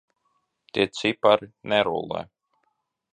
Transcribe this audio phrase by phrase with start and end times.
[0.77, 2.25] Tie cipari nerullē.